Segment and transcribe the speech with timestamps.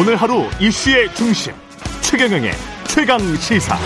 [0.00, 1.52] 오늘 하루 이슈의 중심
[2.02, 2.52] 최경영의
[2.86, 3.76] 최강 시사.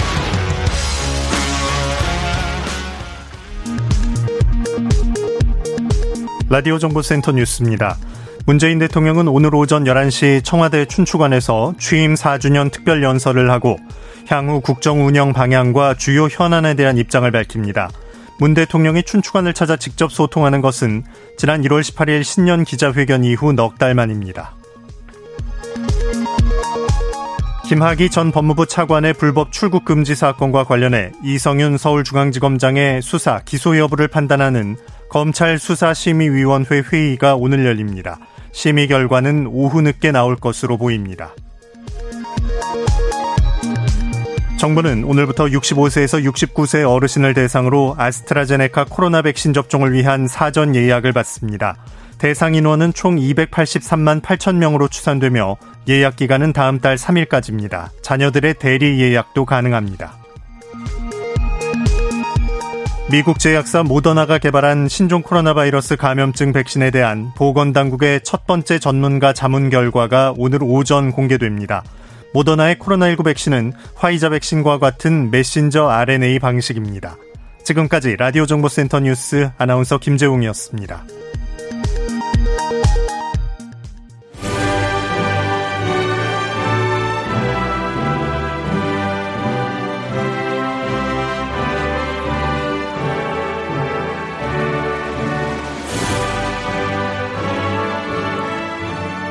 [6.50, 7.96] 라디오 정보센터 뉴스입니다.
[8.44, 13.78] 문재인 대통령은 오늘 오전 11시 청와대 춘추관에서 취임 4주년 특별 연설을 하고
[14.26, 17.88] 향후 국정 운영 방향과 주요 현안에 대한 입장을 밝힙니다.
[18.38, 21.04] 문 대통령이 춘추관을 찾아 직접 소통하는 것은
[21.38, 24.56] 지난 1월 18일 신년 기자회견 이후 넉 달 만입니다.
[27.72, 34.76] 김학의 전 법무부 차관의 불법 출국 금지 사건과 관련해 이성윤 서울중앙지검장의 수사, 기소 여부를 판단하는
[35.08, 38.18] 검찰 수사심의위원회 회의가 오늘 열립니다.
[38.52, 41.34] 심의 결과는 오후 늦게 나올 것으로 보입니다.
[44.58, 51.78] 정부는 오늘부터 65세에서 69세 어르신을 대상으로 아스트라제네카 코로나 백신 접종을 위한 사전 예약을 받습니다.
[52.22, 55.56] 대상 인원은 총 283만 8천 명으로 추산되며
[55.88, 57.88] 예약 기간은 다음 달 3일까지입니다.
[58.00, 60.12] 자녀들의 대리 예약도 가능합니다.
[63.10, 69.68] 미국 제약사 모더나가 개발한 신종 코로나 바이러스 감염증 백신에 대한 보건당국의 첫 번째 전문가 자문
[69.68, 71.82] 결과가 오늘 오전 공개됩니다.
[72.34, 77.16] 모더나의 코로나19 백신은 화이자 백신과 같은 메신저 RNA 방식입니다.
[77.64, 81.04] 지금까지 라디오 정보센터 뉴스 아나운서 김재웅이었습니다.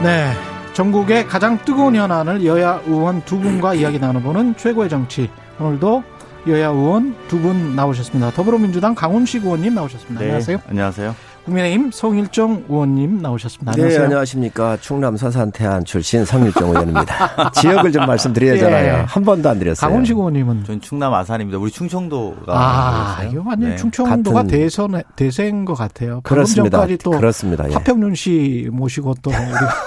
[0.04, 0.32] 네.
[0.74, 5.30] 전국의 가장 뜨거운 현안을 여야 의원 두 분과 이야기 나눠보는 최고의 정치.
[5.60, 6.04] 오늘도
[6.48, 8.32] 여야 의원 두 분 나오셨습니다.
[8.32, 10.20] 더불어민주당 강훈식 의원님 나오셨습니다.
[10.20, 10.58] 네, 안녕하세요.
[10.70, 11.16] 안녕하세요.
[11.46, 13.72] 국민의힘 성일정 의원님 나오셨습니다.
[13.72, 14.04] 네, 안녕하세요.
[14.04, 14.78] 안녕하십니까.
[14.80, 17.52] 충남 서산 태안 출신 성일정 의원입니다.
[17.60, 18.86] 지역을 좀 말씀드려야잖아요.
[18.86, 18.92] 예.
[19.08, 19.90] 한 번도 안 드렸어요.
[19.90, 21.58] 강훈식 의원님은 전 충남 아산입니다.
[21.58, 23.32] 우리 충청도가 아, 아니었어요?
[23.32, 23.76] 이거 완전 네.
[23.76, 26.22] 충청도가 대선 대세인 것 같아요.
[26.22, 26.78] 그렇습니다.
[26.78, 27.68] 전까지 또 그렇습니다.
[27.70, 27.74] 예.
[27.74, 29.32] 하평윤 씨 모시고 또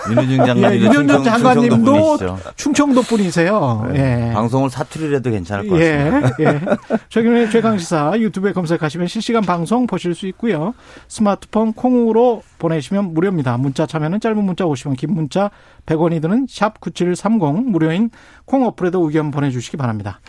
[0.09, 2.19] 우리 윤여준 예, 충청, 장관님도
[2.57, 3.91] 충청도 분이세요.
[3.95, 4.33] 예.
[4.35, 6.31] 방송을 사투리로 해도 괜찮을 것 같습니다.
[6.41, 6.61] 예, 예.
[7.09, 10.75] 최근에 최강시사 유튜브에 검색하시면 실시간 방송 보실 수 있고요.
[11.07, 13.57] 스마트 폰 콩으로 보내시면 무료입니다.
[13.57, 15.51] 문자 참여는 짧은 문자 50원, 긴 문자
[15.87, 18.11] 100원이 드는 샵 9730 무료인
[18.45, 20.21] 콩 어플에도 의견 보내주시기 바랍니다.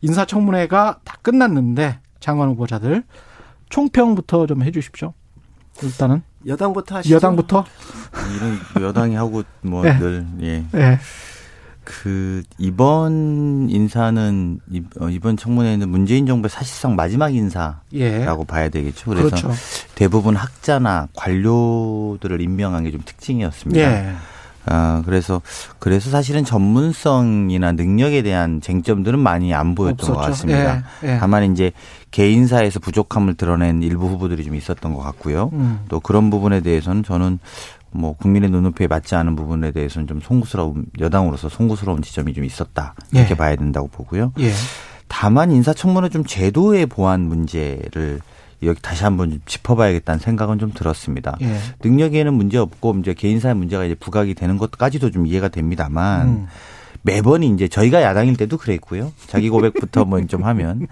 [0.00, 3.04] 인사청문회가 다 끝났는데 장관 후보자들
[3.68, 5.14] 총평부터 좀 해주십시오.
[5.82, 7.14] 일단은 여당부터 하시죠.
[7.14, 7.64] 여당부터
[8.36, 9.98] 이런 여당이 하고 뭐 네.
[9.98, 10.64] 늘 예.
[10.74, 10.98] 예.
[11.84, 18.24] 그 이번 인사는 이- 어, 이번 청문회는 문재인 정부의 사실상 마지막 인사라고 예.
[18.46, 19.10] 봐야 되겠죠.
[19.10, 19.50] 그래서 그렇죠.
[19.94, 23.80] 대부분 학자나 관료들을 임명한 게 좀 특징이었습니다.
[23.80, 24.12] 예.
[24.64, 25.42] 아, 그래서,
[25.80, 30.30] 그래서 사실은 전문성이나 능력에 대한 쟁점들은 많이 안 보였던 것 없었죠.
[30.46, 30.84] 같습니다.
[31.02, 31.18] 예, 예.
[31.18, 31.72] 다만 이제
[32.12, 35.50] 개인사에서 부족함을 드러낸 일부 후보들이 좀 있었던 것 같고요.
[35.54, 35.80] 음.
[35.88, 37.40] 또 그런 부분에 대해서는 저는
[37.92, 43.32] 뭐 국민의 눈높이에 맞지 않은 부분에 대해서는 좀 송구스러운 여당으로서 송구스러운 지점이 좀 있었다 이렇게
[43.32, 43.36] 예.
[43.36, 44.32] 봐야 된다고 보고요.
[44.40, 44.50] 예.
[45.08, 48.20] 다만 인사청문회 좀 제도의 보완 문제를
[48.62, 51.36] 여기 다시 한번 좀 짚어봐야겠다는 생각은 좀 들었습니다.
[51.42, 51.58] 예.
[51.84, 56.46] 능력에는 문제 없고 이제 개인사의 문제가 이제 부각이 되는 것까지도 좀 이해가 됩니다만 음.
[57.02, 59.12] 매번 이제 저희가 야당일 때도 그랬고요.
[59.26, 60.86] 자기 고백부터 뭐 좀 하면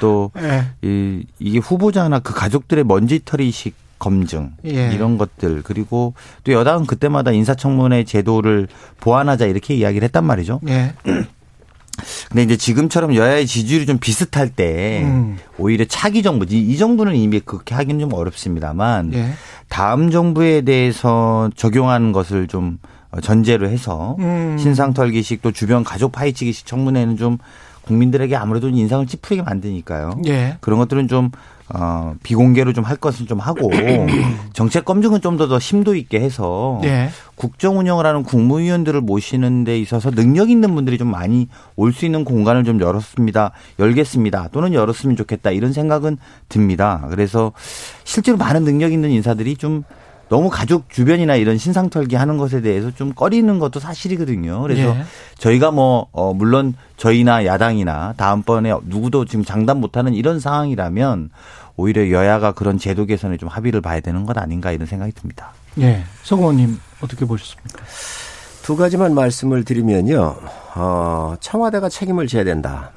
[0.00, 0.64] 또 예.
[0.82, 4.92] 이, 이게 후보자나 그 가족들의 먼지털이식 검증 예.
[4.92, 8.68] 이런 것들 그리고 또 여당은 그때마다 인사청문회 제도를
[9.00, 10.60] 보완하자 이렇게 이야기를 했단 말이죠.
[10.68, 10.94] 예.
[12.28, 15.38] 근데 이제 지금처럼 여야의 지지율이 좀 비슷할 때 음.
[15.58, 19.30] 오히려 차기 정부지 이 정부는 이미 그렇게 하기는 좀 어렵습니다만 예.
[19.68, 22.78] 다음 정부에 대해서 적용하는 것을 좀
[23.22, 24.56] 전제로 해서 음.
[24.58, 27.38] 신상털기식 또 주변 가족 파헤치기식 청문회는 좀
[27.82, 30.20] 국민들에게 아무래도 인상을 찌푸리게 만드니까요.
[30.26, 30.56] 예.
[30.60, 31.30] 그런 것들은 좀
[31.70, 33.70] 어, 비공개로 좀 할 것은 좀 하고
[34.52, 37.08] 정책 검증은 좀 더 더 심도 있게 해서 예.
[37.36, 42.24] 국정 운영을 하는 국무위원들을 모시는 데 있어서 능력 있는 분들이 좀 많이 올 수 있는
[42.24, 43.52] 공간을 좀 열었습니다.
[43.78, 44.48] 열겠습니다.
[44.52, 45.50] 또는 열었으면 좋겠다.
[45.52, 46.18] 이런 생각은
[46.48, 47.06] 듭니다.
[47.08, 47.52] 그래서
[48.04, 49.84] 실제로 많은 능력 있는 인사들이 좀
[50.28, 54.60] 너무 가족 주변이나 이런 신상 털기 하는 것에 대해서 좀 꺼리는 것도 사실이거든요.
[54.62, 55.04] 그래서 예.
[55.38, 61.30] 저희가 뭐, 어, 물론 저희나 야당이나 다음번에 누구도 지금 장담 못하는 이런 상황이라면
[61.76, 65.52] 오히려 여야가 그런 제도 개선에 좀 합의를 봐야 되는 것 아닌가 이런 생각이 듭니다.
[65.80, 66.04] 예.
[66.22, 67.82] 성 의원님 어떻게 보셨습니까?
[68.62, 70.36] 두 가지만 말씀을 드리면요.
[70.76, 72.92] 어, 청와대가 책임을 져야 된다.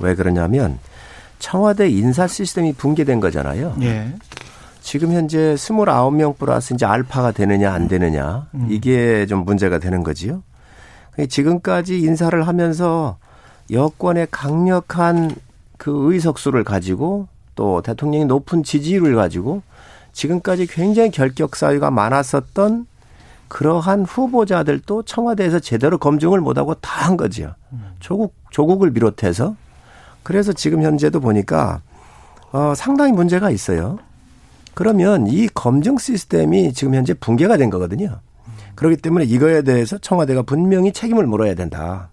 [0.00, 0.78] 왜 그러냐면
[1.38, 3.76] 청와대 인사 시스템이 붕괴된 거잖아요.
[3.82, 4.12] 예.
[4.80, 8.66] 지금 현재 29명 플러스 이제 알파가 되느냐 안 되느냐 음.
[8.70, 10.42] 이게 좀 문제가 되는 거지요.
[11.28, 13.18] 지금까지 인사를 하면서
[13.70, 15.34] 여권의 강력한
[15.76, 19.62] 그 의석수를 가지고 또 대통령이 높은 지지율을 가지고
[20.12, 22.86] 지금까지 굉장히 결격 사유가 많았었던
[23.48, 27.54] 그러한 후보자들도 청와대에서 제대로 검증을 못하고 다 한 거지요.
[28.00, 29.56] 조국, 조국을 비롯해서.
[30.22, 31.80] 그래서 지금 현재도 보니까,
[32.52, 33.98] 어, 상당히 문제가 있어요.
[34.78, 38.20] 그러면 이 검증 시스템이 지금 현재 붕괴가 된 거거든요.
[38.76, 42.10] 그렇기 때문에 이거에 대해서 청와대가 분명히 책임을 물어야 된다.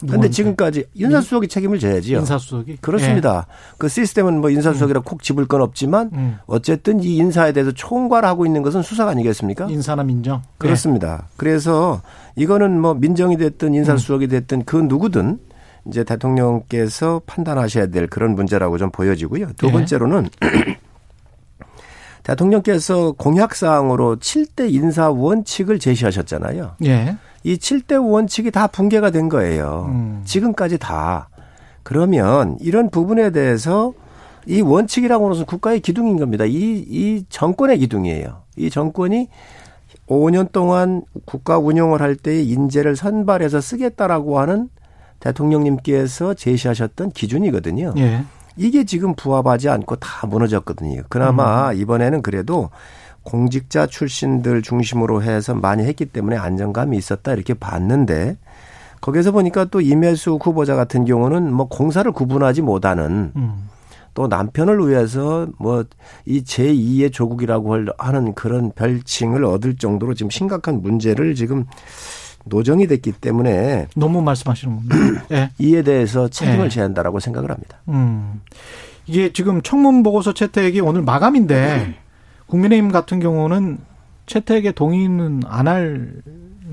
[0.00, 2.18] 그런데 지금까지 인사수석이 책임을 져야지요.
[2.18, 3.46] 인사수석이 그렇습니다.
[3.48, 3.74] 예.
[3.78, 5.02] 그 시스템은 뭐 인사수석이라 음.
[5.04, 6.38] 콕 집을 건 없지만 음.
[6.46, 9.66] 어쨌든 이 인사에 대해서 총괄하고 있는 것은 수석 아니겠습니까?
[9.66, 10.42] 인사나 민정.
[10.58, 11.20] 그렇습니다.
[11.22, 11.32] 예.
[11.36, 12.02] 그래서
[12.34, 15.38] 이거는 뭐 민정이 됐든 인사수석이 됐든 그 누구든
[15.86, 19.50] 이제 대통령께서 판단하셔야 될 그런 문제라고 좀 보여지고요.
[19.56, 19.70] 두 예.
[19.70, 20.78] 번째로는 예.
[22.22, 26.76] 대통령께서 공약사항으로 7대 인사 원칙을 제시하셨잖아요.
[26.84, 27.16] 예.
[27.44, 29.86] 이 7대 원칙이 다 붕괴가 된 거예요.
[29.88, 30.22] 음.
[30.24, 31.28] 지금까지 다.
[31.82, 33.92] 그러면 이런 부분에 대해서
[34.46, 36.44] 이 원칙이라고 하는 것은 국가의 기둥인 겁니다.
[36.44, 36.52] 이,
[36.88, 38.42] 이 정권의 기둥이에요.
[38.56, 39.28] 이 정권이
[40.08, 44.68] 5년 동안 국가 운영을 할 때의 인재를 선발해서 쓰겠다라고 하는
[45.20, 47.94] 대통령님께서 제시하셨던 기준이거든요.
[47.96, 48.24] 예.
[48.56, 51.02] 이게 지금 부합하지 않고 다 무너졌거든요.
[51.08, 51.76] 그나마 음.
[51.76, 52.70] 이번에는 그래도
[53.22, 58.36] 공직자 출신들 중심으로 해서 많이 했기 때문에 안정감이 있었다 이렇게 봤는데
[59.00, 63.68] 거기서 보니까 또 임혜수 후보자 같은 경우는 뭐 공사를 구분하지 못하는 음.
[64.14, 65.84] 또 남편을 위해서 뭐
[66.24, 71.66] 이 제2의 조국이라고 하는 그런 별칭을 얻을 정도로 지금 심각한 문제를 지금
[72.44, 75.24] 노정이 됐기 때문에 너무 말씀하시는 겁니다.
[75.28, 75.50] 네.
[75.58, 76.68] 이에 대해서 책임을 네.
[76.68, 77.78] 져야 한다라고 생각을 합니다.
[77.88, 78.40] 음.
[79.06, 81.96] 이게 지금 청문 보고서 채택이 오늘 마감인데
[82.46, 83.78] 국민의힘 같은 경우는
[84.26, 85.66] 채택에 동의는 안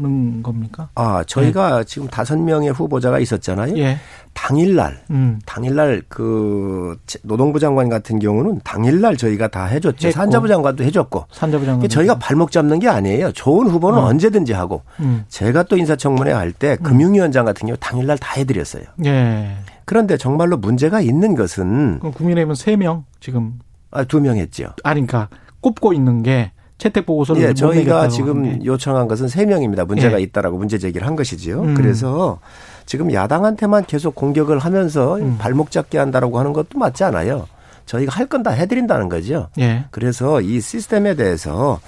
[0.04, 0.90] 하는 겁니까?
[0.96, 1.84] 아, 저희가 네.
[1.86, 3.78] 지금 다섯 명의 후보자가 있었잖아요.
[3.78, 3.98] 예.
[4.34, 5.40] 당일날, 음.
[5.46, 10.08] 당일날 그 노동부 장관 같은 경우는 당일날 저희가 다 해줬죠.
[10.08, 10.18] 했고.
[10.18, 11.26] 산자부 장관도 해줬고.
[11.32, 11.90] 산자부 장관.
[11.90, 13.32] 저희가 발목 잡는 게 아니에요.
[13.34, 14.06] 좋은 후보는 어.
[14.06, 14.84] 언제든지 하고.
[15.00, 15.26] 음.
[15.28, 16.84] 제가 또 인사청문회 할때 음.
[16.84, 18.84] 금융위원장 같은 경우 당일날 다 해드렸어요.
[19.06, 19.58] 예.
[19.86, 22.00] 그런데 정말로 문제가 있는 것은.
[22.00, 23.60] 국민의힘은 세명 지금.
[23.92, 24.70] 아, 두명 했죠.
[24.84, 25.30] 아니, 그러니까
[25.62, 29.86] 꼽고 있는 게 채택 보고서를 예, 저희가 지금 요청한 것은 세 명입니다.
[29.86, 30.24] 문제가 예.
[30.24, 31.62] 있다라고 문제 제기를 한 것이지요.
[31.62, 31.74] 음.
[31.76, 32.40] 그래서
[32.88, 35.38] 지금 야당한테만 계속 공격을 하면서 음.
[35.38, 37.48] 발목 잡게 한다라고 하는 것도 맞지 않아요.
[37.86, 39.50] 저희가 할 건 다 해드린다는 거죠.
[39.60, 39.86] 예.
[39.92, 41.80] 그래서 이 시스템에 대해서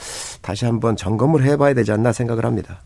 [0.41, 2.81] 다시 한번 점검을 해봐야 되지 않나 생각을 합니다.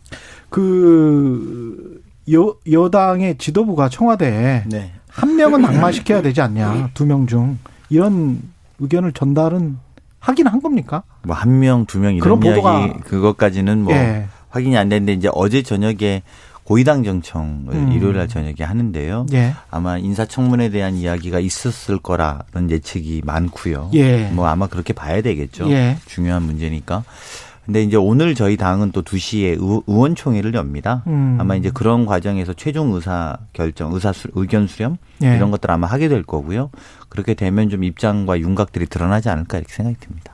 [0.49, 2.01] 그
[2.33, 4.91] 여, 여당의 지도부가 청와대에 네.
[5.09, 6.89] 한 명은 낙마시켜야 되지 않냐.
[6.93, 7.57] 두 명 중
[7.89, 8.41] 이런
[8.79, 9.77] 의견을 전달은
[10.25, 11.03] 하긴 한 겁니까?
[11.23, 14.27] 뭐 한 명, 두 명 이런 이야기 그것까지는 뭐 예.
[14.49, 16.23] 확인이 안 됐는데 이제 어제 저녁에
[16.63, 17.91] 고위당 정청을 음.
[17.91, 19.27] 일요일 날 저녁에 하는데요.
[19.33, 19.53] 예.
[19.69, 23.91] 아마 인사청문회에 대한 이야기가 있었을 거라는 예측이 많고요.
[23.93, 24.23] 예.
[24.31, 25.69] 뭐 아마 그렇게 봐야 되겠죠.
[25.69, 25.97] 예.
[26.07, 27.03] 중요한 문제니까.
[27.65, 29.57] 근데 이제 오늘 저희 당은 또 2시에
[29.87, 31.03] 의원총회를 엽니다.
[31.07, 31.37] 음.
[31.39, 35.35] 아마 이제 그런 과정에서 최종 의사 결정, 의사 수, 의견 수렴 예.
[35.35, 36.69] 이런 것들 아마 하게 될 거고요.
[37.09, 40.33] 그렇게 되면 좀 입장과 윤곽들이 드러나지 않을까 이렇게 생각이 듭니다.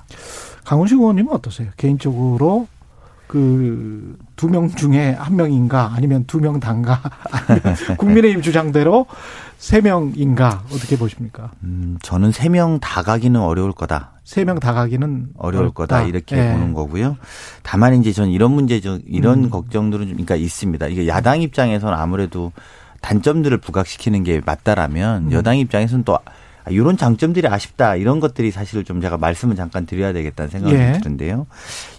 [0.66, 1.70] 강훈식 의원님은 어떠세요?
[1.78, 2.68] 개인적으로
[3.32, 7.00] 그 두 명 중에 한 명인가 아니면 두 명 단가
[7.98, 9.06] 국민의힘 주장대로
[9.58, 11.52] 세 명인가 어떻게 보십니까?
[11.64, 14.12] 음, 저는 세 명 다 가기는 어려울 거다.
[14.26, 15.76] 세 명 다 가기는 어려울 어렵다.
[15.76, 16.52] 거다 이렇게 네.
[16.54, 17.18] 보는 거고요.
[17.64, 19.00] 다만 이제 전 이런 문제죠.
[19.08, 19.50] 이런 음.
[19.50, 20.88] 걱정들은 좀 그러니까 있습니다.
[20.88, 22.52] 이게 야당 입장에서는 아무래도
[23.02, 25.32] 단점들을 부각시키는 게 맞다라면 음.
[25.32, 26.18] 여당 입장에서는 또
[26.70, 31.00] 이런 장점들이 아쉽다 이런 것들이 사실 좀 제가 말씀을 잠깐 드려야 되겠다는 생각이 예.
[31.02, 31.48] 드는데요.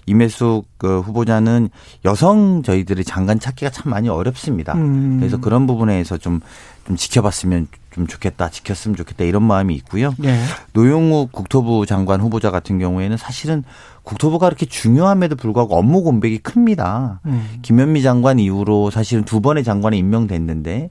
[0.06, 1.68] 임혜숙 그 후보자는
[2.04, 4.74] 여성 저희들이 장관 찾기가 참 많이 어렵습니다.
[4.74, 5.18] 음.
[5.18, 6.40] 그래서 그런 부분에서 좀,
[6.86, 10.14] 좀 지켜봤으면 좀 좋겠다, 지켰으면 좋겠다 이런 마음이 있고요.
[10.24, 10.38] 예.
[10.72, 13.64] 노영욱 국토부 장관 후보자 같은 경우에는 사실은
[14.02, 17.20] 국토부가 그렇게 중요함에도 불구하고 업무 공백이 큽니다.
[17.26, 17.58] 음.
[17.62, 20.90] 김현미 장관 이후로 사실은 두 번의 장관이 임명됐는데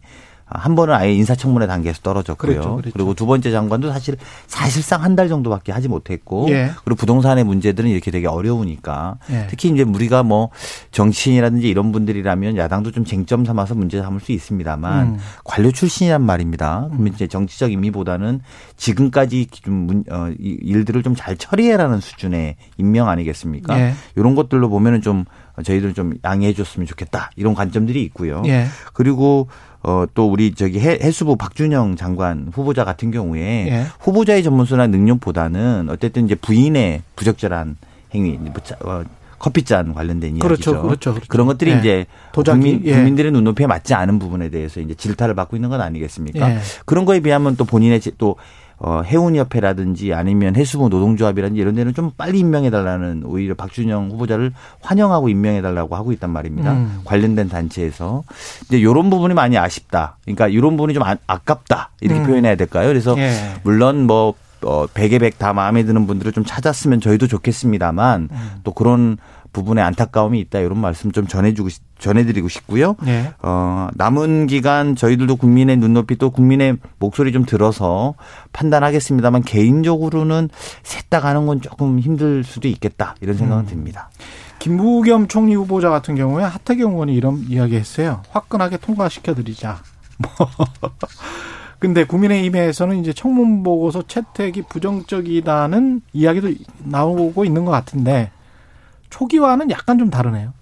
[0.53, 2.51] 한 번은 아예 인사청문회 단계에서 떨어졌고요.
[2.51, 2.91] 그렇죠, 그렇죠.
[2.93, 4.17] 그리고 두 번째 장관도 사실
[4.48, 6.72] 사실상 한 달 정도밖에 하지 못했고 예.
[6.86, 9.48] 그리고 부동산의 문제들은 이렇게 되게 어려우니까 예.
[9.50, 10.50] 특히 이제 우리가 뭐
[10.91, 15.17] 정치인이라든지 이런 분들이라면 야당도 좀 쟁점 삼아서 문제 삼을 수 있습니다만 음.
[15.43, 16.88] 관료 출신이란 말입니다.
[16.88, 17.13] 그러면 음.
[17.13, 18.39] 이제 정치적 의미보다는
[18.77, 23.79] 지금까지 좀 어, 일들을 좀 잘 처리해라는 수준의 임명 아니겠습니까?
[23.79, 23.93] 예.
[24.15, 25.25] 이런 것들로 보면은 좀
[25.62, 28.41] 저희들 좀 양해해 줬으면 좋겠다 이런 관점들이 있고요.
[28.46, 28.65] 예.
[28.93, 29.48] 그리고
[29.84, 33.86] 어, 또 우리 저기 해, 해수부 박준영 장관 후보자 같은 경우에 예.
[34.00, 37.78] 후보자의 전문성이나 능력보다는 어쨌든 이제 부인의 부적절한
[38.14, 38.54] 행위, 뭐
[38.86, 39.04] 어,
[39.40, 40.82] 커피잔 관련된 그렇죠, 이야기죠.
[40.88, 41.28] 그렇죠, 그렇죠.
[41.30, 41.80] 그런 것들이 예.
[41.80, 42.94] 이제 도자기, 국민, 예.
[42.94, 46.52] 국민 들의 눈높이에 맞지 않은 부분에 대해서 이제 질타를 받고 있는 건 아니겠습니까?
[46.52, 46.60] 예.
[46.86, 48.36] 그런 거에 비하면 또 본인의 제- 또
[48.84, 55.96] 어, 해운협회라든지 아니면 해수부 노동조합이라든지 이런 데는 좀 빨리 임명해달라는 오히려 박준영 후보자를 환영하고 임명해달라고
[55.96, 56.74] 하고 있단 말입니다.
[56.74, 57.02] 음.
[57.06, 58.24] 관련된 단체에서.
[58.64, 60.18] 이제 이런 부분이 많이 아쉽다.
[60.24, 61.92] 그러니까 이런 부분이 좀 아, 아깝다.
[62.02, 62.26] 이렇게 음.
[62.26, 62.88] 표현해야 될까요?
[62.88, 63.32] 그래서 예.
[63.62, 64.34] 물론 뭐
[64.64, 68.50] 어, 100에 100 다 마음에 드는 분들을 좀 찾았으면 저희도 좋겠습니다만 음.
[68.64, 69.18] 또 그런
[69.53, 72.96] 부분에 안타까움이 있다 이런 말씀 좀 전해주고 싶- 전해드리고 싶고요.
[73.08, 73.34] 예.
[73.41, 78.15] 어, 남은 기간 저희들도 국민의 눈높이 또 국민의 목소리 좀 들어서
[78.53, 80.50] 판단하겠습니다만 개인적으로는
[80.84, 84.10] 셋 다 가는 건 조금 힘들 수도 있겠다 이런 생각은 듭니다.
[84.60, 88.22] 김부겸 총리 후보자 같은 경우에 하태경 의원이 이런 이야기 했어요.
[88.31, 89.79] 화끈하게 통과시켜드리자.
[90.17, 90.29] 뭐.
[91.79, 96.51] 근데 국민의힘에서는 이제 청문 보고서 채택이 부정적이다는 이야기도
[96.84, 98.31] 나오고 있는 것 같은데
[99.12, 100.53] 초기와는 약간 좀 다르네요.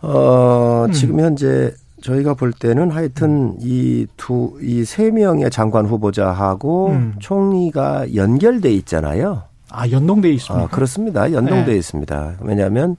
[0.00, 0.92] 어, 음.
[0.92, 7.14] 지금 현재 저희가 볼 때는 하여튼 이 두, 이 세 명의 장관 후보자하고 음.
[7.20, 9.44] 총리가 연결돼 있잖아요.
[9.70, 10.64] 아 연동돼 있습니다.
[10.64, 11.32] 아, 그렇습니다.
[11.32, 11.76] 연동돼 네.
[11.78, 12.34] 있습니다.
[12.40, 12.96] 왜냐하면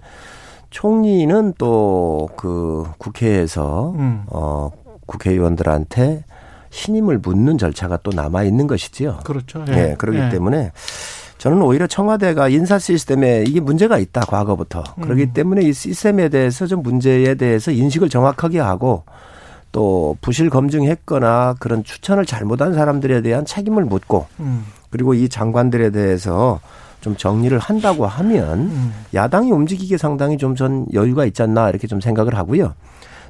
[0.69, 4.23] 총리는 또 그 국회에서 음.
[4.27, 4.71] 어,
[5.05, 6.23] 국회의원들한테
[6.69, 9.19] 신임을 묻는 절차가 또 남아 있는 것이지요.
[9.23, 9.63] 그렇죠.
[9.69, 10.29] 예, 그렇기 예.
[10.29, 10.71] 때문에
[11.43, 15.03] 저는 오히려 청와대가 인사 시스템에 이게 문제가 있다 과거부터 음.
[15.03, 19.03] 그렇기 때문에 이 시스템에 대해서 좀 문제에 대해서 인식을 정확하게 하고
[19.73, 26.61] 또 부실 검증했거나 그런 추천을 잘못한 사람들에 대한 책임을 묻고 음, 그리고 이 장관들에 대해서
[27.01, 28.93] 좀 정리를 한다고 하면 음.
[29.13, 32.73] 야당이 움직이기 상당히 좀 전 여유가 있지 않나 이렇게 좀 생각을 하고요.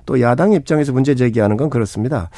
[0.05, 2.29] 또 야당 입장에서 문제 제기하는 건 그렇습니다.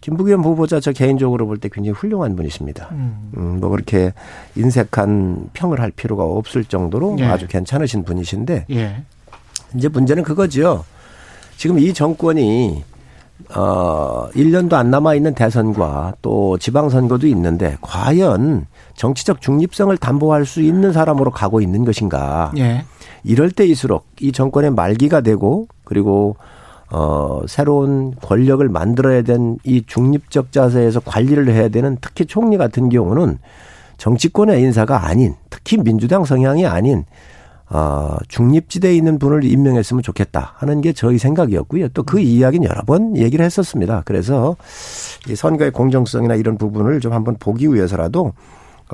[0.00, 2.88] 김부겸 후보자 저 개인적으로 볼 때 굉장히 훌륭한 분이십니다.
[2.92, 3.30] 음.
[3.36, 4.12] 음, 뭐 그렇게
[4.56, 7.24] 인색한 평을 할 필요가 없을 정도로 예.
[7.26, 9.02] 아주 괜찮으신 분이신데 예.
[9.76, 10.84] 이제 문제는 그거죠.
[11.56, 12.84] 지금 이 정권이
[13.54, 20.62] 어 1년도 안 남아 있는 대선과 또 지방 선거도 있는데 과연 정치적 중립성을 담보할 수
[20.62, 22.52] 있는 사람으로 가고 있는 것인가?
[22.56, 22.84] 예.
[23.24, 26.36] 이럴 때일수록 이 정권의 말기가 되고 그리고
[26.94, 33.38] 어 새로운 권력을 만들어야 된 이 중립적 자세에서 관리를 해야 되는 특히 총리 같은 경우는
[33.96, 37.04] 정치권의 인사가 아닌 특히 민주당 성향이 아닌
[37.70, 41.88] 어 중립지대에 있는 분을 임명했으면 좋겠다 하는 게 저희 생각이었고요.
[41.90, 44.02] 또 그 이야기는 여러 번 얘기를 했었습니다.
[44.04, 44.56] 그래서
[45.28, 48.32] 이 선거의 공정성이나 이런 부분을 좀 한번 보기 위해서라도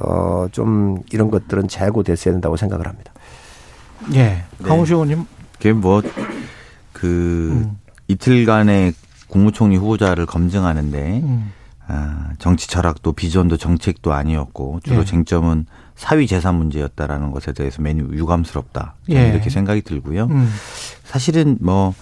[0.01, 3.13] 어 좀 이런 것들은 재고됐어야 된다고 생각을 합니다.
[4.15, 4.43] 예.
[4.63, 5.25] 강호시 의원님.
[5.55, 6.01] 그게 뭐
[6.93, 7.79] 그 음.
[8.09, 8.95] 이틀간의
[9.29, 11.53] 국무총리 후보자를 검증하는데 음.
[11.87, 15.05] 아, 정치 철학도 비전도 정책도 아니었고 주로 예.
[15.05, 18.95] 쟁점은 사위 재산 문제였다라는 것에 대해서 매우 유감스럽다.
[19.09, 19.29] 저는 예.
[19.31, 20.25] 이렇게 생각이 들고요.
[20.31, 20.51] 음.
[21.05, 21.95] 사실은 뭐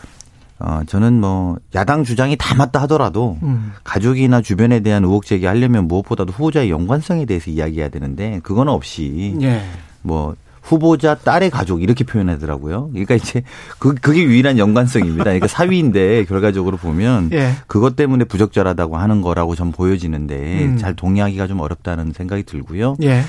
[0.59, 3.73] 어, 저는 뭐 야당 주장이 다 맞다 하더라도 음.
[3.85, 9.63] 가족이나 주변에 대한 의혹 제기하려면 무엇보다도 후보자의 연관성에 대해서 이야기해야 되는데 그건 없이 예.
[10.03, 10.35] 뭐
[10.67, 12.89] 후보자 딸의 가족 이렇게 표현하더라고요.
[12.91, 13.43] 그러니까 이제
[13.79, 15.25] 그 그게 유일한 연관성입니다.
[15.25, 17.53] 그러니까 사위인데 결과적으로 보면 예.
[17.69, 20.77] 그것 때문에 부적절하다고 하는 거라고 전 보여지는데 음.
[20.77, 22.97] 잘 동의하기가 좀 어렵다는 생각이 들고요.
[23.03, 23.23] 예.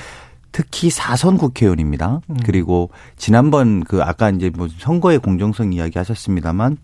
[0.52, 2.22] 특히 사선 국회의원입니다.
[2.28, 2.38] 음.
[2.44, 6.78] 그리고 지난번 그 아까 이제 뭐 선거의 공정성 이야기 하셨습니다만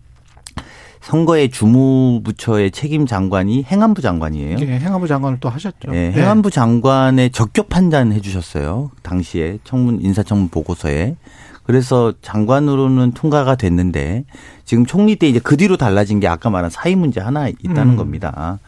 [1.04, 4.56] 선거의 주무부처의 책임 장관이 행안부 장관이에요.
[4.60, 4.78] 예.
[4.78, 5.94] 행안부 장관을 또 하셨죠.
[5.94, 8.90] 예, 행안부 장관의 적격 판단해 주셨어요.
[9.02, 11.16] 당시에 청문 인사청문 보고서에.
[11.64, 14.24] 그래서 장관으로는 통과가 됐는데
[14.64, 17.96] 지금 총리 때 이제 그 뒤로 달라진 게 아까 말한 사회 문제 하나 있다는 음.
[17.96, 18.58] 겁니다.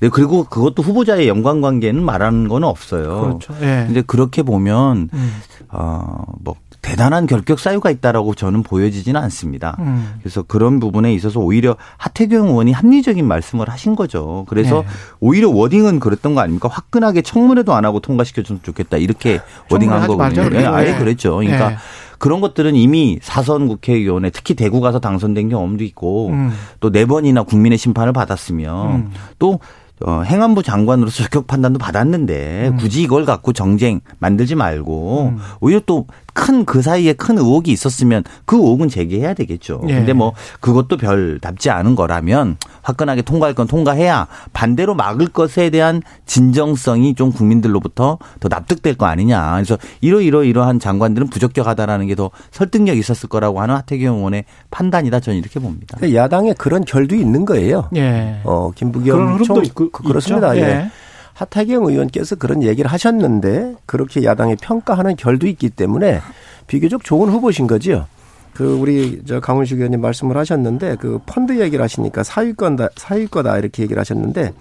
[0.00, 3.20] 네, 그리고 그것도 후보자의 연관 관계는 말하는 건 없어요.
[3.20, 3.54] 그렇죠.
[3.60, 3.84] 예.
[3.86, 5.32] 근데 그렇게 보면 음.
[5.68, 9.74] 어뭐 대단한 결격 사유가 있다라고 저는 보여지지는 않습니다.
[9.78, 10.16] 음.
[10.20, 14.44] 그래서 그런 부분에 있어서 오히려 하태경 의원이 합리적인 말씀을 하신 거죠.
[14.48, 14.88] 그래서 네.
[15.18, 16.68] 오히려 워딩은 그랬던 거 아닙니까?
[16.70, 18.98] 화끈하게 청문회도 안 하고 통과시켜줬으면 좋겠다.
[18.98, 20.44] 이렇게 워딩한 거거든요.
[20.44, 20.76] 예, 그러고.
[20.76, 20.98] 아예 네.
[20.98, 21.36] 그랬죠.
[21.36, 21.76] 그러니까 네.
[22.18, 26.52] 그런 것들은 이미 사선 국회의원에 특히 대구 가서 당선된 경험도 있고 음.
[26.80, 29.10] 또네 번이나 국민의 심판을 받았으며 음.
[29.38, 29.58] 또
[30.04, 32.76] 어, 행안부 장관으로서 적격 판단도 받았는데 음.
[32.76, 35.38] 굳이 이걸 갖고 정쟁 만들지 말고 음.
[35.60, 39.80] 오히려 또큰 그 사이에 큰 의혹이 있었으면 그 의혹은 제기해야 되겠죠.
[39.88, 39.94] 예.
[39.94, 46.02] 근데 뭐 그것도 별 답지 않은 거라면 화끈하게 통과할 건 통과해야 반대로 막을 것에 대한
[46.26, 49.52] 진정성이 좀 국민들로부터 더 납득될 거 아니냐.
[49.54, 55.38] 그래서 이러이러 이러한 장관들은 부적격하다라는 게 더 설득력 있었을 거라고 하는 하태경 의원의 판단이다 저는
[55.40, 55.98] 이렇게 봅니다.
[56.14, 57.88] 야당에 그런 결도 있는 거예요.
[57.96, 58.40] 예.
[58.44, 60.54] 어, 그런 김부겸 흐름도 총 있고 그- 그렇습니다.
[60.54, 60.64] 있죠?
[60.66, 60.90] 예.
[61.34, 66.20] 하태경 의원께서 그런 얘기를 하셨는데 그렇게 야당이 평가하는 결도 있기 때문에
[66.66, 68.06] 비교적 좋은 후보신 거지요.
[68.54, 73.98] 그 우리 저 강훈식 의원님 말씀을 하셨는데 그 펀드 얘기를 하시니까 사위권다 사위거다 이렇게 얘기를
[74.00, 74.52] 하셨는데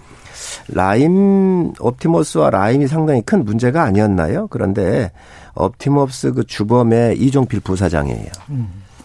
[0.70, 4.48] 라임 옵티머스와 라임이 상당히 큰 문제가 아니었나요?
[4.48, 5.12] 그런데
[5.56, 8.32] 옵티머스 그 주범의 이종필 부사장이에요.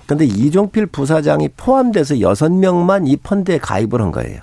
[0.06, 4.40] 그런데 이종필 부사장이 포함돼서 여섯 명만 이 펀드에 가입을 한 거예요.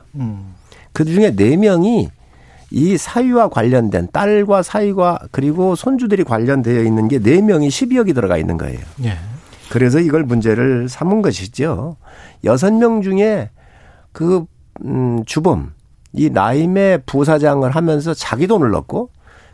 [0.93, 2.09] 그 중에 네 명이
[2.75, 8.57] 이 사위와 관련된 딸과 사위와 그리고 손주들이 관련되어 있는 게 네 명이 12억이 들어가 있는
[8.57, 8.79] 거예요.
[9.05, 9.13] 예.
[9.69, 11.95] 그래서 이걸 문제를 삼은 것이죠.
[12.43, 13.49] 여섯 명 중에
[14.11, 14.43] 그,
[14.83, 15.71] 음, 주범,
[16.11, 19.09] 이 나임의 부사장을 하면서 자기 돈을 넣고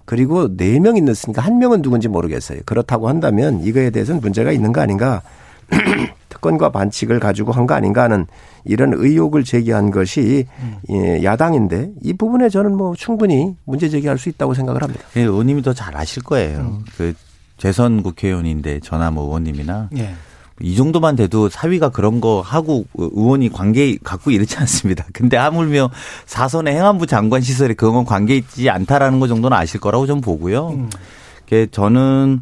[0.06, 2.62] 그리고 네 명이 넣었으니까 한 명은 누군지 모르겠어요.
[2.66, 5.22] 그렇다고 한다면 이거에 대해서는 문제가 있는 거 아닌가.
[6.42, 8.26] 특권과 반칙을 가지고 한 거 아닌가 하는
[8.66, 10.48] 이런 의혹을 제기한 것이
[10.90, 15.06] 예, 야당인데 이 부분에 저는 뭐 충분히 문제 제기할 수 있다고 생각을 합니다.
[15.16, 16.80] 예, 의원님이 더 잘 아실 거예요.
[16.98, 17.14] 그
[17.58, 20.16] 재선 국회의원인데 전화 뭐 의원님이나 예.
[20.60, 25.06] 이 정도만 돼도 사위가 그런 거 하고 의원이 관계 갖고 이렇지 않습니다.
[25.14, 25.90] 근데 하물며
[26.26, 30.70] 사선의 행안부 장관 시설에 그건 관계 있지 않다라는 거 정도는 아실 거라고 좀 보고요.
[30.70, 30.90] 음.
[31.48, 32.42] 그 저는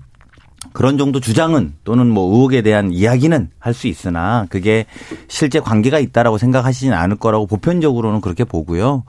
[0.73, 4.85] 그런 정도 주장은 또는 뭐 의혹에 대한 이야기는 할 수 있으나 그게
[5.27, 9.03] 실제 관계가 있다라고 생각하시진 않을 거라고 보편적으로는 그렇게 보고요.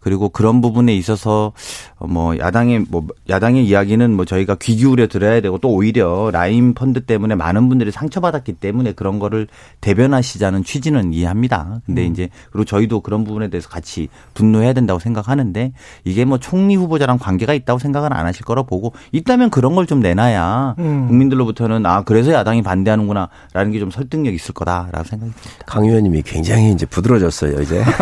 [0.00, 1.52] 그리고 그런 부분에 있어서
[1.98, 7.04] 뭐 야당의 뭐 야당의 이야기는 뭐 저희가 귀 기울여 들어야 되고 또 오히려 라임 펀드
[7.04, 9.48] 때문에 많은 분들이 상처받았기 때문에 그런 거를
[9.80, 11.80] 대변하시자는 취지는 이해합니다.
[11.86, 12.12] 근데 음.
[12.12, 15.72] 이제 그리고 저희도 그런 부분에 대해서 같이 분노해야 된다고 생각하는데
[16.04, 20.00] 이게 뭐 총리 후보자랑 관계가 있다고 생각은 안 하실 거라 보고 있다면 그런 걸 좀
[20.00, 20.95] 내놔야 음.
[21.06, 25.64] 국민들로부터는 아 그래서 야당이 반대하는구나라는 게 좀 설득력 있을 거다라고 생각이 듭니다.
[25.66, 27.82] 강 의원님이 굉장히 이제 부드러졌어요, 이제.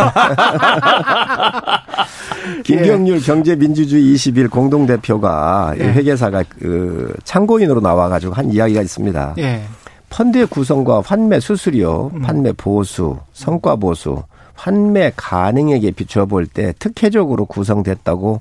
[2.64, 5.92] 김경률 경제민주주의 21 공동대표가 이 예.
[5.92, 9.34] 회계사가 그 참고인으로 나와가지고 한 이야기가 있습니다.
[9.38, 9.62] 예.
[10.10, 12.22] 펀드의 구성과 환매 수수료, 음.
[12.22, 14.22] 판매 보수, 성과 보수,
[14.54, 18.40] 환매 가능액에 비춰 볼 때 특혜적으로 구성됐다고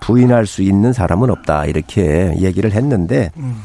[0.00, 3.62] 부인할 수 있는 사람은 없다 이렇게 얘기를 했는데 음.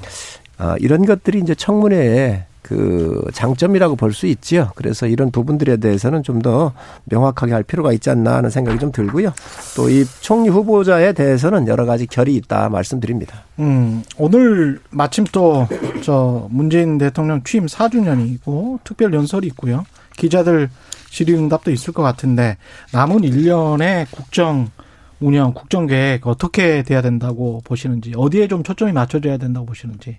[0.57, 4.69] 아, 이런 것들이 이제 청문회의 그 장점이라고 볼 수 있지요.
[4.75, 6.71] 그래서 이런 부분들에 대해서는 좀 더
[7.05, 9.33] 명확하게 할 필요가 있지 않나 하는 생각이 좀 들고요.
[9.75, 13.43] 또 이 총리 후보자에 대해서는 여러 가지 결이 있다 말씀드립니다.
[13.59, 15.67] 음, 오늘 마침 또
[16.03, 19.83] 저 문재인 대통령 취임 4주년이고 특별 연설이 있고요.
[20.15, 20.69] 기자들
[21.09, 22.57] 질의응답도 있을 것 같은데
[22.93, 24.69] 남은 1년의 국정
[25.19, 30.17] 운영, 국정 계획 어떻게 돼야 된다고 보시는지 어디에 좀 초점이 맞춰져야 된다고 보시는지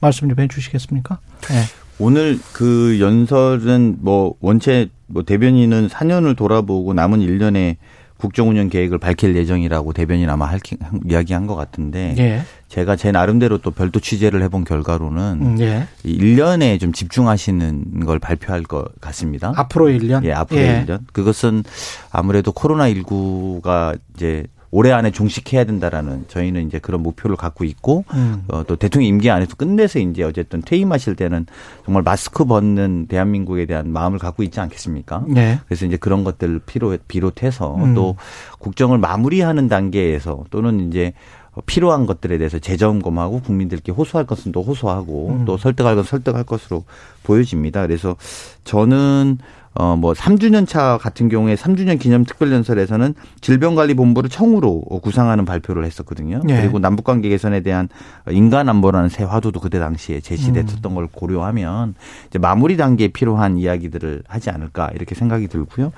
[0.00, 1.18] 말씀 좀 해주시겠습니까?
[1.48, 1.62] 네.
[1.98, 7.76] 오늘 그 연설은 뭐 원체 뭐 대변인은 4년을 돌아보고 남은 1년의
[8.16, 10.60] 국정 운영 계획을 밝힐 예정이라고 대변인 아마 할,
[11.04, 12.42] 이야기한 것 같은데 예.
[12.74, 15.86] 제가 제 나름대로 또 별도 취재를 해본 결과로는 음, 예.
[16.02, 19.52] 이 1년에 좀 집중하시는 걸 발표할 것 같습니다.
[19.54, 20.24] 앞으로 1년.
[20.24, 20.84] 예, 앞으로 예.
[20.84, 21.02] 1년.
[21.12, 21.62] 그것은
[22.10, 28.42] 아무래도 코로나19가 이제 올해 안에 종식해야 된다라는 저희는 이제 그런 목표를 갖고 있고 음.
[28.48, 31.46] 어, 또 대통령 임기 안에서 끝내서 이제 어쨌든 퇴임하실 때는
[31.84, 35.26] 정말 마스크 벗는 대한민국에 대한 마음을 갖고 있지 않겠습니까?
[35.28, 35.60] 네.
[35.66, 37.94] 그래서 이제 그런 것들을 필요 비롯해서 음.
[37.94, 38.16] 또
[38.58, 41.12] 국정을 마무리하는 단계에서 또는 이제
[41.62, 45.44] 필요한 것들에 대해서 재점검하고 국민들께 호소할 것은 또 호소하고 음.
[45.44, 46.84] 또 설득할 것은 설득할 것으로
[47.22, 47.82] 보여집니다.
[47.82, 48.16] 그래서
[48.64, 49.38] 저는
[49.76, 56.40] 어 뭐 3주년 차 같은 경우에 3주년 기념 특별 연설에서는 질병관리본부를 청으로 구상하는 발표를 했었거든요.
[56.48, 56.60] 예.
[56.60, 57.88] 그리고 남북관계 개선에 대한
[58.30, 60.94] 인간 안보라는 새 화두도 그때 당시에 제시됐었던 음.
[60.94, 61.94] 걸 고려하면
[62.28, 65.92] 이제 마무리 단계에 필요한 이야기들을 하지 않을까 이렇게 생각이 들고요.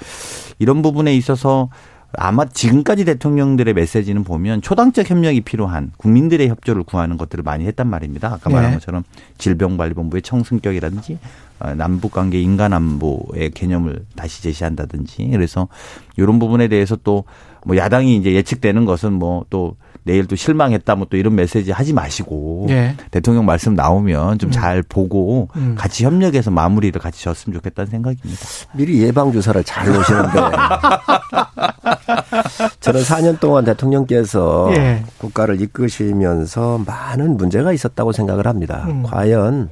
[0.59, 1.69] 이런 부분에 있어서
[2.17, 8.29] 아마 지금까지 대통령들의 메시지는 보면 초당적 협력이 필요한 국민들의 협조를 구하는 것들을 많이 했단 말입니다.
[8.33, 8.77] 아까 말한 네.
[8.77, 9.05] 것처럼
[9.39, 11.19] 질병관리본부의 청승격이라든지
[11.59, 15.69] 어, 남북관계 인간안보의 개념을 다시 제시한다든지 그래서
[16.17, 17.25] 이런 부분에 대해서 또
[17.67, 22.69] 뭐 야당이 이제 예측되는 것은 뭐또 내일 또 실망했다 뭐 또 이런 메시지 하지 마시고
[22.71, 22.95] 예.
[23.11, 24.53] 대통령 말씀 나오면 좀 음.
[24.53, 25.75] 잘 보고 음.
[25.77, 28.41] 같이 협력해서 마무리를 같이 졌으면 좋겠다는 생각입니다.
[28.73, 30.39] 미리 예방 주사를 잘 놓으시는데
[32.81, 35.03] 저는 4년 동안 대통령께서 예.
[35.19, 38.85] 국가를 이끄시면서 많은 문제가 있었다고 생각을 합니다.
[38.89, 39.03] 음.
[39.03, 39.71] 과연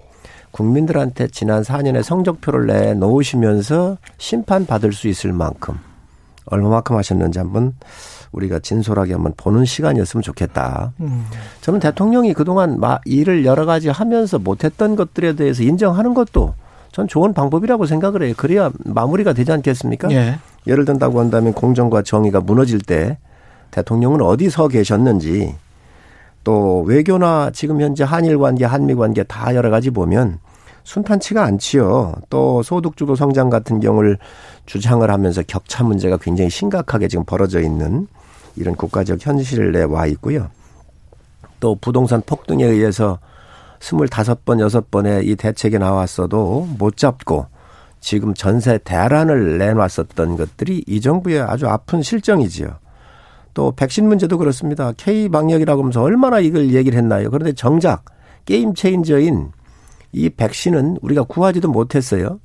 [0.51, 5.79] 국민들한테 지난 4년의 성적표를 내 놓으시면서 심판받을 수 있을 만큼
[6.47, 7.75] 얼마만큼 하셨는지 한번
[8.33, 10.93] 우리가 진솔하게 한번 보는 시간이었으면 좋겠다.
[11.01, 11.25] 음.
[11.61, 16.55] 저는 대통령이 그동안 마- 일을 여러 가지 하면서 못했던 것들에 대해서 인정하는 것도
[16.93, 18.35] 전 좋은 방법이라고 생각을 해요.
[18.37, 20.11] 그래야 마무리가 되지 않겠습니까?
[20.13, 20.39] 예.
[20.67, 23.19] 예를 든다고 한다면 공정과 정의가 무너질 때
[23.71, 25.55] 대통령은 어디 서 계셨는지
[26.45, 30.39] 또 외교나 지금 현재 한일 관계, 한미 관계 다 여러 가지 보면
[30.85, 32.15] 순탄치가 않지요.
[32.29, 34.19] 또 소득주도 성장 같은 경우를
[34.67, 38.07] 주장을 하면서 격차 문제가 굉장히 심각하게 지금 벌어져 있는
[38.57, 40.51] 이런 국가적 현실에 와 있고요.
[41.59, 43.19] 또 부동산 폭등에 의해서
[43.81, 47.47] 스물다섯 번 여섯 번의 이 대책이 나왔어도 못 잡고
[48.05, 52.69] 지금 전세 대란을 내놨었던 것들이 이 정부의 아주 아픈 실정이지요.
[53.55, 54.93] 또 백신 문제도 그렇습니다.
[54.95, 57.31] K 방역이라고 하면서 얼마나 이걸 얘기를 했나요?
[57.31, 58.05] 그런데 정작
[58.45, 59.53] 게임 체인저인
[60.13, 62.41] 이 백신은 우리가 구하지도 못했어요.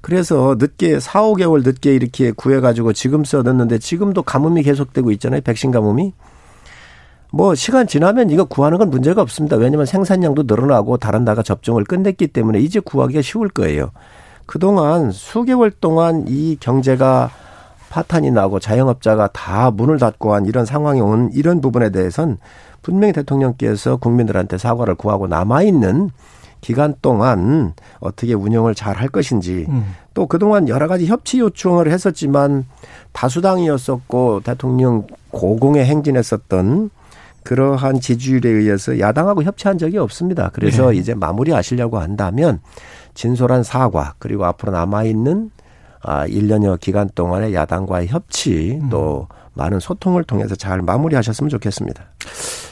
[0.00, 5.42] 그래서 늦게 4, 5개월 늦게 이렇게 구해 가지고 지금 써놨는데 지금도 가뭄이 계속되고 있잖아요.
[5.42, 6.12] 백신 가뭄이.
[7.30, 9.56] 뭐 시간 지나면 이거 구하는 건 문제가 없습니다.
[9.56, 13.92] 왜냐하면 생산량도 늘어나고 다른 나라 접종을 끝냈기 때문에 이제 구하기가 쉬울 거예요.
[14.52, 17.30] 그동안 수개월 동안 이 경제가
[17.88, 22.36] 파탄이 나고 자영업자가 다 문을 닫고 한 이런 상황이 온 이런 부분에 대해선
[22.82, 26.10] 분명히 대통령께서 국민들한테 사과를 구하고 남아있는
[26.60, 29.94] 기간 동안 어떻게 운영을 잘 할 것인지 음.
[30.12, 32.66] 또 그동안 여러 가지 협치 요청을 했었지만
[33.12, 36.90] 다수당이었었고 대통령 고공에 행진했었던
[37.44, 40.50] 그러한 지지율에 의해서 야당하고 협치한 적이 없습니다.
[40.52, 40.96] 그래서 네.
[40.96, 42.60] 이제 마무리하시려고 한다면
[43.14, 45.50] 진솔한 사과 그리고 앞으로 남아 있는
[46.02, 49.36] 아 1년여 기간 동안의 야당과의 협치 또 음.
[49.54, 52.04] 많은 소통을 통해서 잘 마무리하셨으면 좋겠습니다.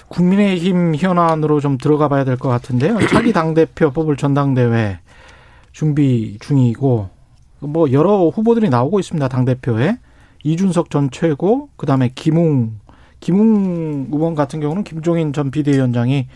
[0.09, 2.99] 국민의힘 현안으로 좀 들어가 봐야 될 것 같은데요.
[3.09, 4.99] 차기 당대표 뽑을 전당대회
[5.73, 7.09] 준비 중이고
[7.61, 9.29] 뭐 여러 후보들이 나오고 있습니다.
[9.29, 9.99] 당대표에
[10.43, 12.81] 이준석 전 최고 그다음에 김웅
[13.21, 16.27] 김웅 의원 같은 경우는 김종인 전 비대위원장이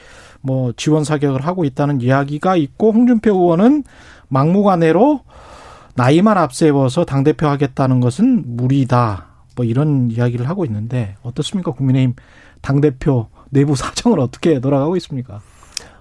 [0.41, 3.85] 뭐 지원 사격을 하고 있다는 이야기가 있고 홍준표 의원은
[4.29, 5.21] 막무가내로
[5.95, 9.27] 나이만 앞세워서 당 대표 하겠다는 것은 무리다.
[9.57, 11.71] 뭐 이런 이야기를 하고 있는데 어떻습니까?
[11.71, 12.15] 국민의힘
[12.61, 15.41] 당 대표 내부 사정을 어떻게 돌아가고 있습니까?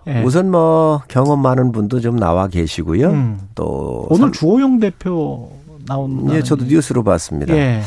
[0.08, 0.22] 예.
[0.24, 3.10] 우선 뭐 경험 많은 분도 좀 나와 계시고요.
[3.10, 3.40] 음.
[3.56, 5.50] 또 오늘 주호영 대표
[5.86, 7.56] 나온 예, 저도 뉴스로 봤습니다.
[7.56, 7.82] 예.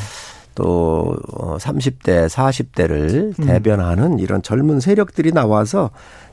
[0.56, 1.14] 또
[1.58, 3.46] 30대, 어, 40대를 음.
[3.46, 5.90] 대변하는 이런 젊은 세력들이 나와서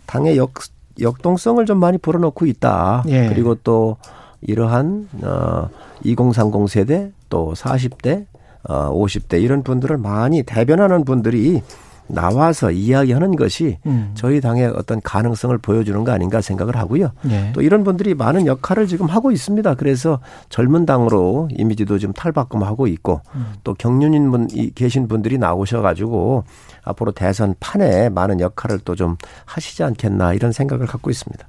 [0.07, 0.53] 당의 역
[0.99, 3.03] 역동성을 좀 많이 불어넣고 있다.
[3.07, 3.27] 예.
[3.27, 3.97] 그리고 또
[4.41, 5.69] 이러한 어
[6.03, 8.25] 2030 세대 또 40대
[8.63, 11.61] 어 50대 이런 분들을 많이 대변하는 분들이
[12.07, 14.11] 나와서 이야기하는 것이 음.
[14.15, 17.11] 저희 당의 어떤 가능성을 보여주는 거 아닌가 생각을 하고요.
[17.23, 17.51] 네.
[17.53, 19.75] 또 이런 분들이 많은 역할을 지금 하고 있습니다.
[19.75, 23.53] 그래서 젊은 당으로 이미지도 좀 탈바꿈하고 있고 음.
[23.63, 26.45] 또 경륜인 분 계신 분들이 나오셔가지고
[26.83, 31.47] 앞으로 대선 판에 많은 역할을 또 좀 하시지 않겠나 이런 생각을 갖고 있습니다.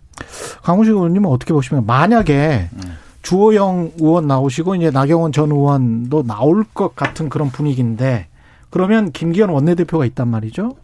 [0.62, 2.80] 강우식 의원님은 어떻게 보시면 만약에 음.
[3.22, 8.28] 주호영 의원 나오시고 이제 나경원 전 의원도 나올 것 같은 그런 분위기인데
[8.74, 10.74] 그러면 김기현 원내대표가 있단 말이죠.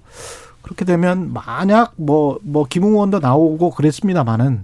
[0.63, 4.63] 그렇게 되면 만약 뭐, 뭐, 김웅원도 나오고 그랬습니다만은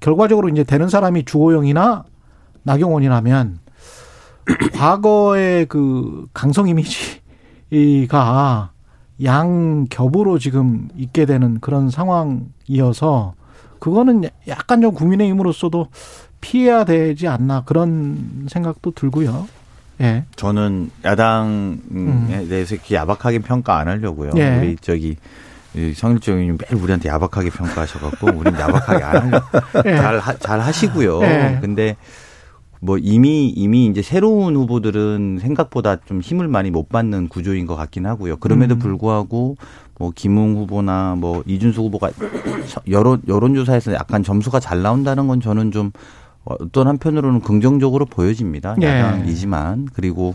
[0.00, 2.02] 결과적으로 이제 되는 사람이 주호영이나
[2.64, 3.60] 나경원이라면
[4.74, 6.66] 과거의 그 강성
[7.70, 8.72] 이미지가
[9.22, 13.34] 양 겹으로 지금 있게 되는 그런 상황이어서
[13.78, 15.86] 그거는 약간 좀 국민의힘으로서도
[16.40, 19.46] 피해야 되지 않나 그런 생각도 들고요.
[20.00, 20.24] 예.
[20.36, 22.46] 저는 야당에 음.
[22.48, 24.32] 대해서 이렇게 야박하게 평가 안 하려고요.
[24.36, 24.58] 예.
[24.58, 25.16] 우리 저기
[25.94, 29.42] 성일정 의원님 매일 우리한테 야박하게 평가하셔갖고 우린 야박하게 안 하려.
[29.86, 29.96] 예.
[29.96, 31.22] 잘, 잘 하시고요.
[31.22, 31.58] 예.
[31.60, 31.96] 근데
[32.80, 38.06] 뭐 이미 이미 이제 새로운 후보들은 생각보다 좀 힘을 많이 못 받는 구조인 것 같긴
[38.06, 38.36] 하고요.
[38.36, 38.78] 그럼에도 음.
[38.78, 39.56] 불구하고
[39.98, 42.10] 뭐 김웅 후보나 뭐 이준수 후보가
[42.90, 45.90] 여론 여론조사에서 약간 점수가 잘 나온다는 건 저는 좀
[46.46, 48.76] 어떤 한편으로는 긍정적으로 보여집니다.
[48.80, 48.86] 예.
[48.86, 50.34] 야당이지만 그리고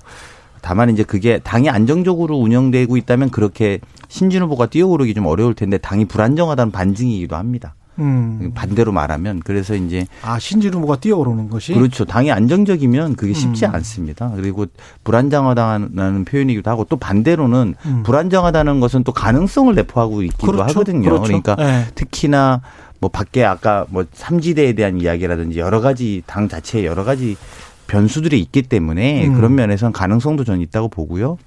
[0.61, 6.05] 다만 이제 그게 당이 안정적으로 운영되고 있다면 그렇게 신진 후보가 뛰어오르기 좀 어려울 텐데 당이
[6.05, 7.75] 불안정하다는 반증이기도 합니다.
[7.99, 8.51] 음.
[8.55, 12.05] 반대로 말하면 그래서 이제 아 신진 후보가 뛰어오르는 것이 그렇죠.
[12.05, 13.75] 당이 안정적이면 그게 쉽지 음.
[13.75, 14.31] 않습니다.
[14.35, 14.65] 그리고
[15.03, 18.03] 불안정하다는 표현이기도 하고 또 반대로는 음.
[18.03, 20.63] 불안정하다는 것은 또 가능성을 내포하고 있기도 그렇죠.
[20.63, 21.03] 하거든요.
[21.03, 21.23] 그렇죠.
[21.23, 21.85] 그러니까 네.
[21.95, 22.61] 특히나
[23.01, 27.35] 뭐 밖에 아까 뭐 삼지대에 대한 이야기라든지 여러 가지 당 자체에 여러 가지
[27.87, 29.33] 변수들이 있기 때문에 음.
[29.33, 31.37] 그런 면에서는 가능성도 저는 있다고 보고요.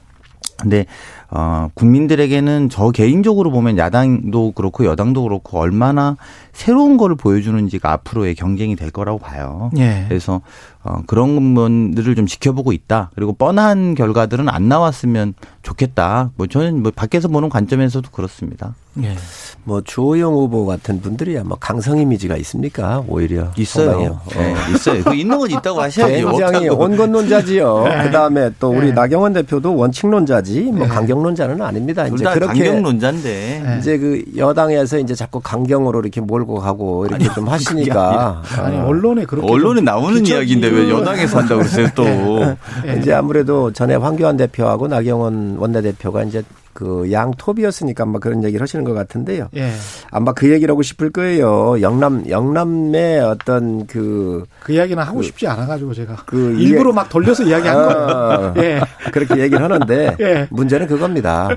[0.61, 0.87] 근데
[1.31, 6.17] 어 국민들에게는 저 개인적으로 보면 야당도 그렇고 여당도 그렇고 얼마나
[6.53, 9.71] 새로운 거를 보여주는지가 앞으로의 경쟁이 될 거라고 봐요.
[9.79, 10.05] 예.
[10.09, 10.43] 그래서
[10.85, 13.11] 어, 그런 분들을 좀 지켜보고 있다.
[13.15, 16.31] 그리고 뻔한 결과들은 안 나왔으면 좋겠다.
[16.37, 18.75] 뭐 저는 뭐 밖에서 보는 관점에서도 그렇습니다.
[19.03, 19.17] 예.
[19.65, 23.03] 뭐 주호영 후보 같은 분들이야 뭐 강성 이미지가 있습니까?
[23.09, 23.87] 오히려 있어요.
[23.87, 24.21] 상당해요.
[24.37, 25.03] 네, 있어요.
[25.03, 26.29] 그 있는 건 있다고 하셔야죠.
[26.37, 27.85] 굉장히 온건론자지요.
[28.05, 28.93] 그다음에 또 우리 네.
[28.93, 32.05] 나경원 대표도 원칙론자지 뭐 강경론자는 아닙니다.
[32.05, 33.63] 둘 이제 그렇게 강경론자인데.
[33.65, 33.79] 네.
[33.81, 39.25] 이제 그 여당에서 이제 자꾸 강경으로 이렇게 몰고 가고 이렇게 좀 하시니까 아니 어, 언론에
[39.25, 42.05] 그렇게 언론에 좀 나오는 이야기인데 왜 여당에서 한다고 그러세요 또.
[42.87, 42.99] 예.
[42.99, 46.43] 이제 아무래도 전에 황교안 대표하고 나경원 원내대표가 이제
[46.75, 49.49] 그 양톱이었으니까 아마 그런 얘기를 하시는 것 같은데요.
[49.57, 49.71] 예.
[50.11, 51.81] 아마 그 얘기를 하고 싶을 거예요.
[51.81, 57.79] 영남 영남의 어떤 그그 이야기는 하고 싶지 않아 가지고 제가 그 일부러 막 돌려서 이야기한
[57.79, 58.55] 아, 거예요.
[58.59, 58.81] 예.
[59.13, 60.49] 그렇게 얘기를 하는데 예.
[60.51, 61.49] 문제는 그겁니다.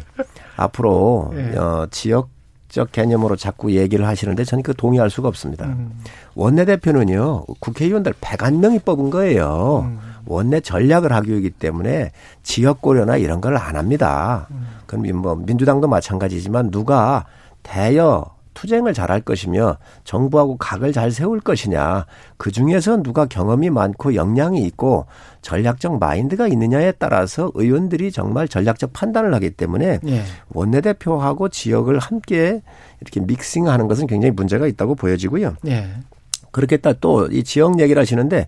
[0.56, 1.58] 앞으로 예.
[1.58, 2.37] 어, 지역
[2.70, 5.66] 적 개념으로 자꾸 얘기를 하시는데 저는 그 동의할 수가 없습니다.
[5.66, 5.92] 음.
[6.36, 9.86] 원내대표는요 국회의원들 101명이 뽑은 거예요.
[9.86, 10.00] 음.
[10.26, 12.12] 원내 전략을 하기 위기 때문에
[12.44, 14.48] 지역 고려나 이런 걸 안 합니다.
[14.52, 14.68] 음.
[14.86, 17.26] 그럼 뭐 민주당도 마찬가지지만 누가
[17.64, 24.66] 대여 투쟁을 잘할 것이며 정부하고 각을 잘 세울 것이냐 그 중에서 누가 경험이 많고 역량이
[24.66, 25.06] 있고
[25.44, 30.24] 전략적 마인드가 있느냐에 따라서 의원들이 정말 전략적 판단을 하기 때문에 예.
[30.50, 32.64] 원내대표하고 지역을 함께
[33.00, 35.56] 이렇게 믹싱하는 것은 굉장히 문제가 있다고 보여지고요.
[35.68, 35.88] 예.
[36.50, 38.48] 그렇겠다 또 이 지역 얘기를 하시는데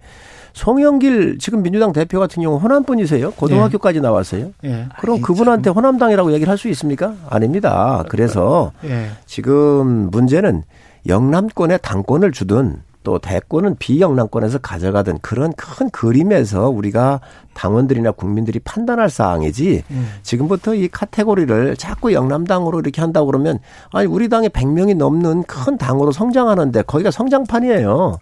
[0.54, 3.32] 송영길 지금 민주당 대표 같은 경우 호남 분이세요.
[3.32, 4.52] 고등학교까지 나왔어요.
[4.66, 4.88] 예.
[5.00, 7.14] 그럼 아이, 그분한테 호남당이라고 얘기를 할 수 있습니까?
[7.30, 8.04] 아닙니다.
[8.10, 9.12] 그래서 예.
[9.26, 10.64] 지금 문제는
[11.08, 17.22] 영남권에 당권을 주든 또 대권은 비영남권에서 가져가든 그런 큰 그림에서 우리가
[17.54, 20.10] 당원들이나 국민들이 판단할 사항이지 음.
[20.22, 23.60] 지금부터 이 카테고리를 자꾸 영남당으로 이렇게 한다고 그러면
[23.94, 28.18] 아니 우리 당에 100명이 넘는 큰 당으로 성장하는데 거기가 성장판이에요.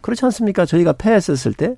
[0.00, 0.64] 그렇지 않습니까?
[0.66, 1.76] 저희가 패했었을 때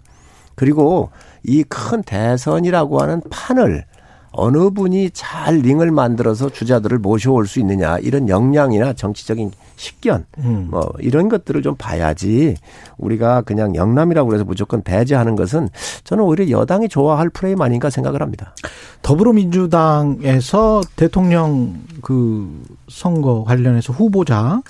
[0.55, 1.11] 그리고
[1.43, 3.85] 이 큰 대선이라고 하는 판을
[4.33, 10.69] 어느 분이 잘 링을 만들어서 주자들을 모셔올 수 있느냐 이런 역량이나 정치적인 식견 음.
[10.71, 12.55] 뭐 이런 것들을 좀 봐야지
[12.99, 15.69] 우리가 그냥 영남이라고 해서 무조건 배제하는 것은
[16.05, 18.55] 저는 오히려 여당이 좋아할 프레임 아닌가 생각을 합니다.
[19.03, 24.63] 더불어민주당에서 대통령 그 선거 관련해서 후보자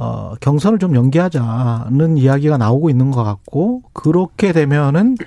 [0.00, 5.18] 어, 경선을 좀 연기하자는 이야기가 나오고 있는 것 같고 그렇게 되면은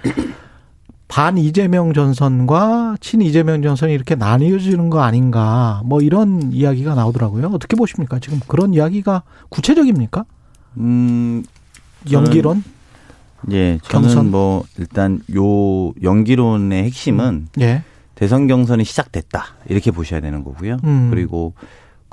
[1.07, 7.49] 반 이재명 전선과 친 이재명 전선이 이렇게 나뉘어지는 거 아닌가 뭐 이런 이야기가 나오더라고요.
[7.53, 8.17] 어떻게 보십니까?
[8.17, 10.25] 지금 그런 이야기가 구체적입니까?
[10.77, 11.43] 음,
[12.11, 12.63] 연기론?
[13.51, 14.31] 예, 저는 경선?
[14.31, 17.83] 뭐 일단 요 연기론의 핵심은 예.
[18.15, 20.77] 대선 경선이 시작됐다 이렇게 보셔야 되는 거고요.
[20.83, 21.09] 음.
[21.11, 21.53] 그리고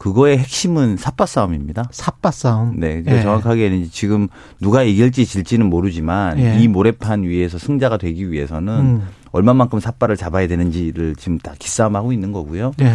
[0.00, 1.84] 그거의 핵심은 삿바 싸움입니다.
[1.90, 2.80] 삽바 싸움.
[2.80, 3.22] 네, 그러니까 예.
[3.22, 6.58] 정확하게 지금 누가 이길지 질지는 모르지만 예.
[6.58, 9.02] 이 모래판 위에서 승자가 되기 위해서는 음.
[9.32, 12.72] 얼마만큼 삿바를 잡아야 되는지를 지금 다 기싸움하고 있는 거고요.
[12.80, 12.94] 예.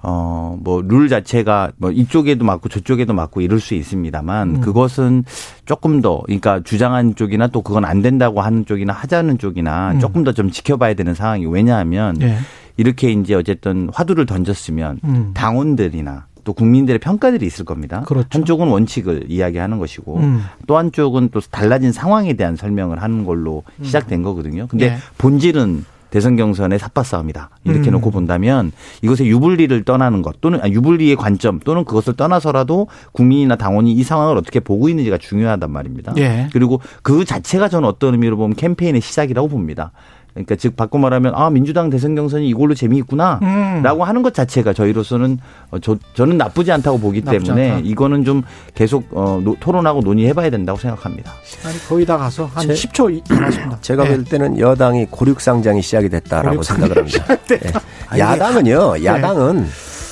[0.00, 4.60] 어, 뭐, 룰 자체가 뭐 이쪽에도 맞고 저쪽에도 맞고 이럴 수 있습니다만 음.
[4.62, 5.24] 그것은
[5.66, 10.00] 조금 더, 그러니까 주장하는 쪽이나 또 그건 안 된다고 하는 쪽이나 하자는 쪽이나 음.
[10.00, 12.38] 조금 더 좀 지켜봐야 되는 상황이 왜냐하면 예.
[12.78, 15.32] 이렇게 이제 어쨌든 화두를 던졌으면 음.
[15.34, 18.00] 당원들이나 또 국민들의 평가들이 있을 겁니다.
[18.06, 18.26] 그렇죠.
[18.30, 20.40] 한쪽은 원칙을 이야기하는 것이고 음.
[20.66, 24.66] 또 한쪽은 또 달라진 상황에 대한 설명을 하는 걸로 시작된 거거든요.
[24.66, 24.96] 근데 예.
[25.18, 27.50] 본질은 대선 경선의 삽바 싸움이다.
[27.64, 27.92] 이렇게 음.
[27.92, 33.92] 놓고 본다면 이것의 유불리를 떠나는 것 또는 아니, 유불리의 관점 또는 그것을 떠나서라도 국민이나 당원이
[33.92, 36.14] 이 상황을 어떻게 보고 있는지가 중요하단 말입니다.
[36.16, 36.48] 예.
[36.54, 39.92] 그리고 그 자체가 저는 어떤 의미로 보면 캠페인의 시작이라고 봅니다.
[40.38, 43.40] 그러니까 즉 바꿔 말하면 아 민주당 대선 경선이 이걸로 재미있구나.
[43.42, 43.82] 음.
[43.82, 45.38] 라고 하는 것 자체가 저희로서는
[45.70, 47.80] 어, 저, 저는 나쁘지 않다고 보기 나쁘지 때문에 않다.
[47.84, 48.42] 이거는 좀
[48.74, 51.32] 계속 어, 노- 토론하고 논의해봐야 된다고 생각합니다.
[51.64, 53.78] 아니 거의 다 가서 한 제- 10초 남았습니다.
[53.82, 54.08] 제가 예.
[54.14, 57.24] 볼 때는 여당이 고륙상장이 시작이 됐다라고 생각을 합니다.
[58.14, 58.18] 예.
[58.18, 59.66] 야당은요, 야당은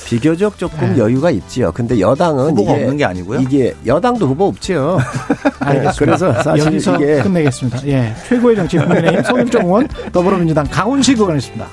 [0.07, 0.99] 비교적 조금 네.
[0.99, 1.69] 여유가 있지요.
[1.73, 3.41] 근데 여당은 후보가 이게 없는 게 아니고요.
[3.41, 4.99] 이게 여당도 후보 없지요.
[5.59, 5.93] 알겠습니다.
[5.99, 7.85] 그래서 사실 여기서 이게 끝내겠습니다.
[7.87, 11.67] 예, 최고의 정치 국민의힘 송영정 의원 더불어민주당 강훈식 의원이었습니다.